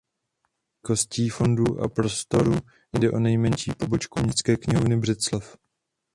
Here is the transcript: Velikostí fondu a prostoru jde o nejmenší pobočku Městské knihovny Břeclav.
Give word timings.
Velikostí 0.73 1.29
fondu 1.29 1.81
a 1.81 1.87
prostoru 1.89 2.55
jde 2.99 3.11
o 3.11 3.19
nejmenší 3.19 3.71
pobočku 3.79 4.19
Městské 4.19 4.57
knihovny 4.57 4.97
Břeclav. 4.97 5.57